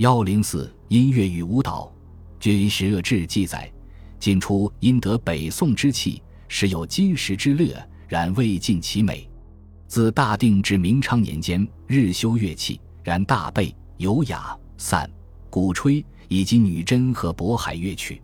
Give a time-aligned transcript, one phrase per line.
[0.00, 1.92] 幺零四音乐与舞蹈，
[2.38, 3.70] 据《史志》记载，
[4.18, 7.76] 晋初因得北宋之气，时有金石之乐，
[8.08, 9.28] 然未尽其美。
[9.86, 15.06] 自大定至明昌年间，日修乐器，然大备有雅、散、
[15.50, 18.22] 鼓吹以及女真和渤海乐曲。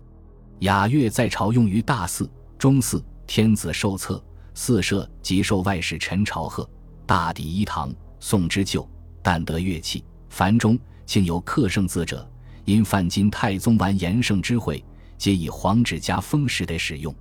[0.61, 4.25] 雅乐在朝用于大祀、中祀、天子受册、
[4.55, 6.67] 寺社及受外使陈朝贺、
[7.05, 8.89] 大抵一堂、宋之旧，
[9.23, 10.79] 但得乐器，凡中。
[11.07, 12.29] 竟有刻圣字者，
[12.65, 14.85] 因范金太宗完延圣之会，
[15.17, 17.15] 皆以黄纸加封石的使用。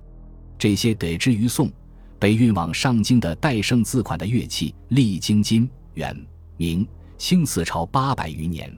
[0.58, 1.70] 这些得之于宋，
[2.18, 6.26] 被运往上京的代圣字款的乐器，历经金、元、
[6.56, 8.76] 明、清四朝八百余年，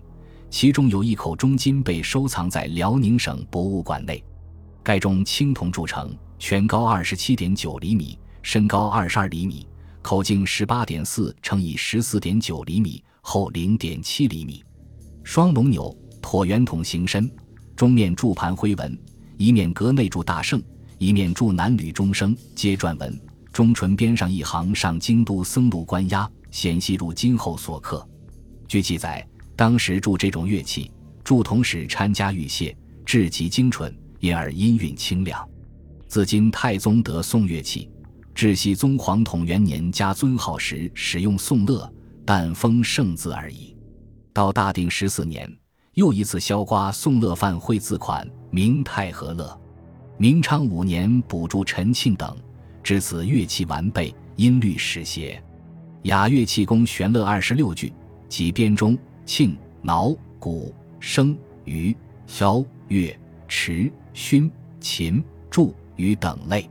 [0.50, 4.22] 其中有一口中金被收藏在辽宁省博物馆内。
[4.82, 9.66] 盖中青铜铸成，全高二十七点九厘米，身高二十二厘米，
[10.02, 14.64] 口径十八点四乘以十四点九厘米，厚零点七厘米。
[15.30, 17.30] 双龙钮，椭圆筒形身，
[17.76, 18.98] 中面铸盘灰纹，
[19.36, 20.58] 一面隔内铸大圣，
[20.96, 23.20] 一面铸男女钟声，皆篆文。
[23.52, 28.08] 中唇边上一行上京都僧路关押，显系入金后所刻。
[28.66, 29.22] 据记载，
[29.54, 30.90] 当时铸这种乐器，
[31.22, 35.46] 铸铜时掺加玉屑，质极精纯，因而音韵清亮。
[36.06, 37.90] 自今太宗得宋乐器，
[38.34, 41.92] 至熙宗皇统元年加尊号时使用宋乐，
[42.24, 43.74] 但封圣字而已。
[44.32, 45.50] 到大定十四年，
[45.94, 49.60] 又一次削刮宋乐范绘字款，明太和乐。
[50.16, 52.36] 明昌五年补助陈庆等，
[52.82, 55.42] 至此乐器完备，音律始谐。
[56.02, 57.92] 雅乐器共弦乐二十六句，
[58.28, 61.94] 即编钟、磬、铙、鼓、笙、竽、
[62.28, 63.18] 箫、乐、
[63.48, 66.68] 池、埙、琴、柱、竽等类。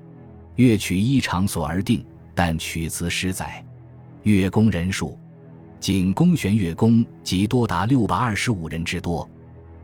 [0.56, 3.64] 乐曲依场所而定，但曲词实载。
[4.24, 5.18] 乐工人数。
[5.80, 9.28] 仅公弦乐工即多达六百二十五人之多。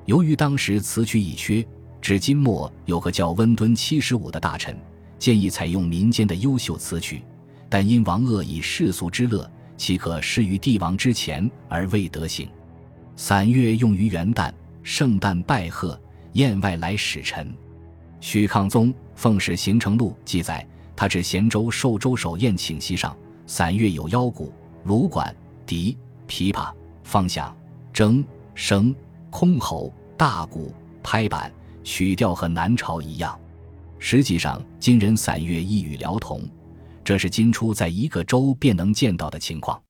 [0.05, 1.65] 由于当时词曲已缺，
[2.01, 4.77] 至今末有个叫温敦七十五的大臣
[5.17, 7.21] 建议采用民间的优秀词曲，
[7.69, 12.49] 但因王鄂以世俗之乐，岂可失于帝王之前而未得行。
[13.15, 14.51] 散乐用于元旦、
[14.81, 15.97] 圣诞拜贺、
[16.33, 17.53] 宴外来使臣。
[18.19, 23.15] 许抗宗《奉使行程录》记载，他至咸州寿州守宴请席上，
[23.45, 24.51] 散乐有腰鼓、
[24.83, 25.33] 芦管。
[25.65, 25.97] 笛、
[26.27, 26.71] 琵琶、
[27.03, 27.55] 方响、
[27.93, 28.23] 筝、
[28.55, 28.93] 笙、
[29.31, 31.51] 箜篌、大鼓、拍板，
[31.83, 33.39] 曲调和南朝一样。
[33.99, 36.41] 实际上，金人散乐亦与辽同，
[37.03, 39.81] 这是金初在一个州便能见到的情况。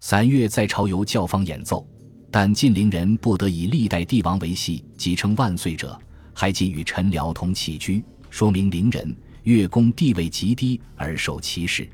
[0.00, 1.86] 散乐在朝由教坊演奏，
[2.30, 5.96] 但晋陵人不得以历代帝王为系，即称万岁者，
[6.34, 11.88] 还仅与陈辽同起居，说明陵人乐工地位极低而受歧视。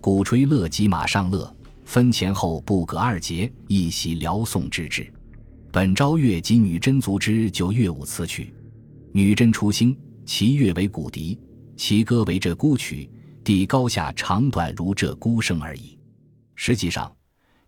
[0.00, 1.54] 鼓吹乐即马上乐。
[1.92, 5.12] 分前后不隔二节，一袭辽宋之制。
[5.70, 8.54] 本朝乐及女真族之就乐舞词曲。
[9.12, 9.94] 女真初兴，
[10.24, 11.38] 其乐为古笛，
[11.76, 13.10] 其歌为鹧鸪曲，
[13.44, 15.98] 地高下长短如鹧鸪声而已。
[16.54, 17.14] 实际上，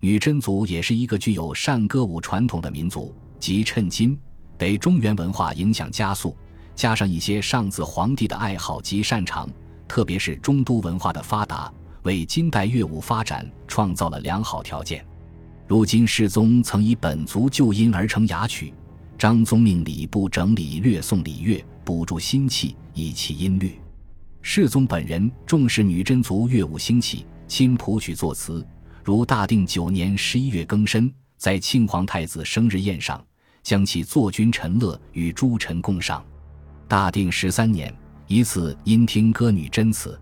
[0.00, 3.14] 女真族也是一个具有善歌舞传统的民族。
[3.38, 4.18] 即趁今
[4.56, 6.34] 被中原文化影响加速，
[6.74, 9.46] 加上一些上自皇帝的爱好及擅长，
[9.86, 11.70] 特别是中都文化的发达。
[12.04, 15.04] 为金代乐舞发展创造了良好条件。
[15.66, 18.72] 如今世宗曾以本族旧音而成雅曲，
[19.18, 23.78] 张宗命礼部整理略宋礼乐，补助新器，以其音律。
[24.42, 28.64] 世宗本人重视女真族乐舞兴起，亲谱曲作词。
[29.02, 33.24] 如大定九年十一月庚申，在庆皇太子生日宴上，
[33.62, 36.22] 将其作君陈乐与诸臣共赏。
[36.86, 37.94] 大定十三年，
[38.26, 40.20] 一次因听歌女真词。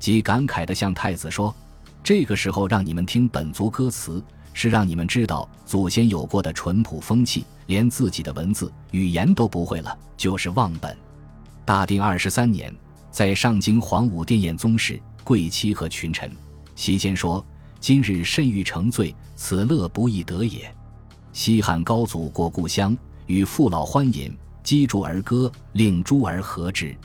[0.00, 1.54] 即感慨地向太子说
[2.02, 4.24] ：“这个时候让你们听本族歌词，
[4.54, 10.96] 是让你们知道祖先有过的淳朴风气，连自己的文字语言都不会了，就是忘本。”
[11.66, 12.74] 大定二十三年，
[13.10, 16.32] 在上京皇武殿宴宗室、贵戚和群臣，
[16.74, 17.44] 席间说
[17.78, 20.74] ：“今日甚欲成罪，此乐不易得也。
[21.34, 22.96] 西汉高祖过故乡，
[23.26, 26.96] 与父老欢饮，击筑而歌，令诸儿和之。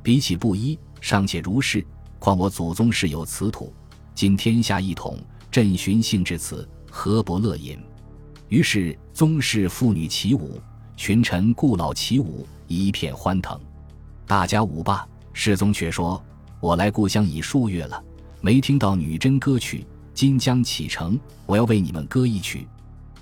[0.00, 1.84] 比起布衣，尚且如是。”
[2.26, 3.72] 况我祖宗是有此土，
[4.12, 5.16] 今天下一统，
[5.48, 7.78] 朕寻幸至此，何不乐饮？
[8.48, 10.60] 于是宗室妇女起舞，
[10.96, 13.56] 群臣故老起舞，一片欢腾。
[14.26, 16.20] 大家舞罢，世宗却说
[16.58, 18.02] ：“我来故乡已数月了，
[18.40, 22.66] 没听到女真歌曲，今将启程，我要为你们歌一曲。”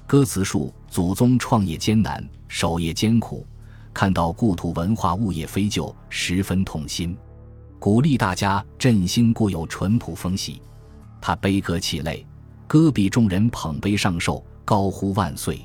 [0.09, 3.47] 歌词述祖宗创业艰难，守业艰苦，
[3.93, 7.15] 看到故土文化物业非旧，十分痛心。
[7.85, 10.59] 鼓励大家振兴固有淳朴风习，
[11.21, 12.27] 他悲歌泣泪，
[12.67, 15.61] 歌比众人捧杯上寿，高呼万岁。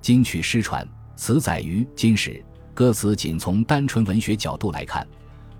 [0.00, 2.42] 金曲失传，词载于金史，
[2.72, 5.06] 歌词仅从单纯文学角度来看，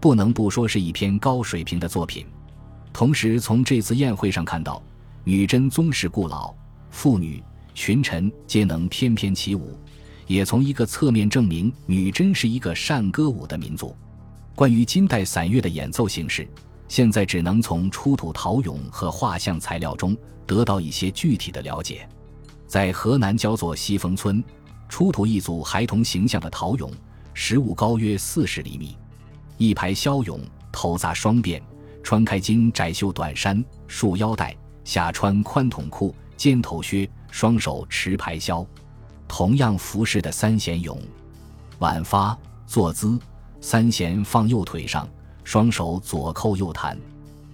[0.00, 2.25] 不能不说是一篇高水平的作品。
[2.94, 4.82] 同时，从这次宴会上看到，
[5.23, 6.55] 女真宗室故老，
[6.91, 7.44] 妇女
[7.75, 9.79] 群臣皆能翩翩起舞，
[10.26, 13.94] 也从一个侧面证明女真是一个善歌舞的民族。
[14.60, 16.46] 关于金代散乐的演奏形式，
[16.86, 20.14] 现在只能从出土陶俑和画像材料中
[20.46, 22.06] 得到一些具体的了解。
[22.66, 24.44] 在河南焦作西峰村，
[24.86, 26.90] 出土一组孩童形象的陶俑，
[27.32, 28.98] 实物高约四十厘米，
[29.56, 30.38] 一排骁俑，
[30.70, 31.58] 头扎双辫。
[32.02, 34.54] 穿开襟窄袖短衫，束腰带，
[34.84, 38.66] 下穿宽筒裤、尖头靴，双手持排箫。
[39.26, 40.98] 同样服饰的三弦俑，
[41.78, 42.36] 晚发
[42.66, 43.18] 坐姿，
[43.60, 45.08] 三弦放右腿上，
[45.44, 46.98] 双手左扣右弹。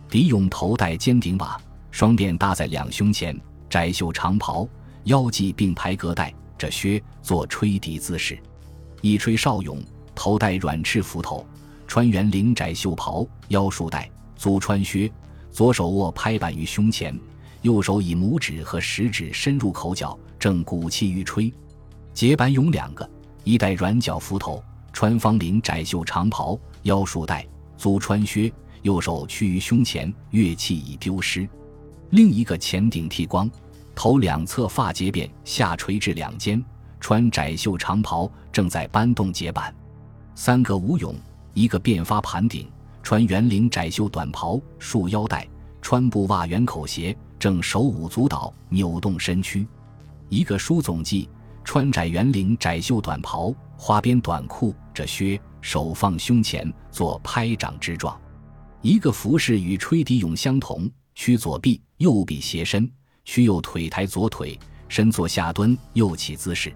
[0.08, 1.60] 笛俑头戴尖顶瓦，
[1.90, 3.38] 双辫搭在两胸前，
[3.68, 4.68] 窄袖长袍，
[5.04, 8.38] 腰系并排革带，着靴，做吹笛姿势。
[9.00, 9.82] 一吹少俑
[10.14, 11.44] 头戴软翅斧头，
[11.86, 14.08] 穿圆领窄袖袍，腰束带。
[14.36, 15.10] 足穿靴，
[15.50, 17.18] 左手握拍板于胸前，
[17.62, 21.50] 右手以拇指和食指伸入口角，正鼓气欲吹。
[22.12, 23.08] 结板勇两个，
[23.44, 24.62] 一戴软脚斧头，
[24.96, 27.46] 穿方领窄袖长袍，腰束带，
[27.76, 28.50] 足穿靴，
[28.80, 31.46] 右手屈于胸前，乐器已丢失。
[32.08, 33.46] 另一个前顶剃光，
[33.94, 36.64] 头两侧发结辫下垂至两肩，
[36.98, 39.70] 穿窄袖长袍，正在搬动结板。
[40.34, 41.14] 三个武俑，
[41.52, 42.66] 一个辫发盘顶。
[43.02, 45.46] 穿圆领窄袖短袍，束腰带，
[45.82, 49.66] 穿布袜圆口鞋，正手舞足蹈，扭动身躯。
[50.30, 51.28] 一个书总记，
[51.66, 58.16] 穿窄圆领窄袖短袍，花边短裤，着靴，手放胸前，做拍掌之状。
[58.82, 62.88] 一个服饰与吹笛俑相同，屈左臂，右臂斜伸，
[63.24, 64.56] 屈右腿抬左腿，
[64.88, 66.72] 身坐下蹲，右起姿势。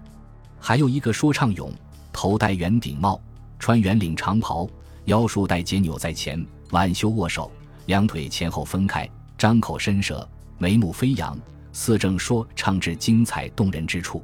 [0.59, 1.71] 还有一个说唱俑，
[2.11, 3.19] 头戴圆顶帽，
[3.57, 4.69] 穿圆领长袍。
[5.05, 7.49] 腰束带结扭在前，挽袖握手，
[7.85, 10.27] 两腿前后分开，张口伸舌，
[10.57, 11.39] 眉目飞扬，
[11.71, 14.21] 似正说唱至精彩动人之处。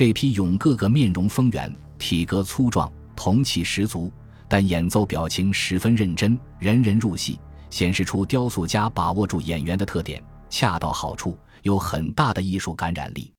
[0.00, 4.10] 这批俑个个面容丰圆，体格粗壮，铜气十足，
[4.48, 7.38] 但演奏表情十分认真，人人入戏，
[7.68, 13.30] 显示出雕塑家把握住演员的特点，恰到好处，有很大的艺术感染力。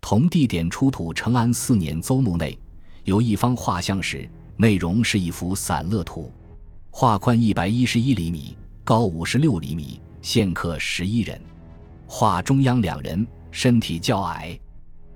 [0.00, 2.58] 同地点出土成安四年邹墓内
[3.04, 4.28] 有一方画像石。
[4.56, 6.34] 内容是一幅散乐图，
[6.90, 11.40] 画宽一百一十一厘米，高五十六厘米，现刻十一人。
[12.08, 14.58] 画中央两人身体较矮，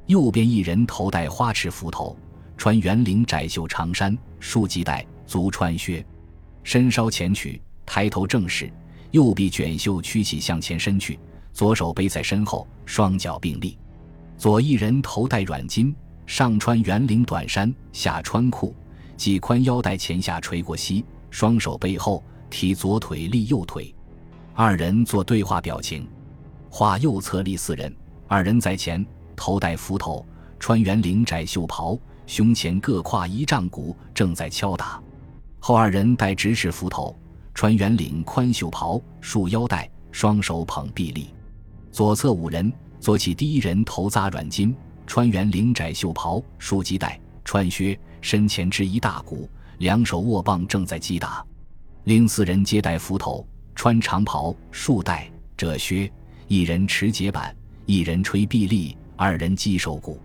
[0.07, 2.17] 右边一人头戴花翅斧头，
[2.59, 6.05] 穿圆领窄袖长衫，束系带，足穿靴，
[6.63, 8.71] 身稍前曲，抬头正视，
[9.13, 11.19] 右臂卷袖曲起向前伸去，
[11.55, 13.79] 左手背在身后，双脚并立。
[14.37, 15.95] 左一人头戴软巾，
[16.27, 18.75] 上穿圆领短衫，下穿裤。
[19.17, 23.95] 系宽腰带，前下垂过膝，双手背后提左腿立右腿，
[24.53, 26.07] 二人做对话表情。
[26.69, 27.95] 画右侧立四人，
[28.27, 30.25] 二人在前，头戴斧头，
[30.59, 35.01] 穿圆领窄袖袍，胸前各挎一丈鼓，正在敲打。
[35.59, 37.17] 后二人戴直尺斧头，
[37.55, 41.29] 穿圆领宽袖袍，束腰带，双手捧臂力。
[41.91, 44.75] 左侧五人，左起第一人头扎软巾，
[45.07, 47.99] 穿圆领窄袖袍，束系带，穿靴。
[48.21, 49.47] 身前支一大鼓，
[49.79, 51.45] 两手握棒，正在击打。
[52.05, 56.11] 另四人皆戴斧头，穿长袍，束带，褶靴。
[56.49, 60.21] 一人持节板，一人吹臂力，二人击手鼓。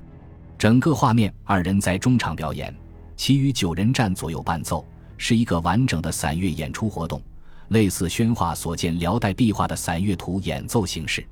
[0.58, 2.76] 整个画面，二人在中场表演，
[3.16, 4.86] 其余九人站左右伴奏，
[5.18, 7.22] 是一个完整的散乐演出活动，
[7.70, 11.26] 类似宣化所见辽代壁画的散乐图演奏形式。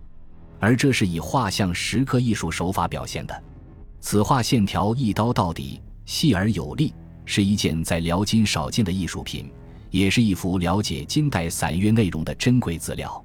[0.59, 3.43] 而这是以画像石刻艺术手法表现的。
[3.99, 5.81] 此画线条一刀到底。
[6.05, 6.93] 细而有力，
[7.25, 9.51] 是一件在辽金少见的艺术品，
[9.91, 13.21] 也是一幅了解金代散乐内容的珍贵资料。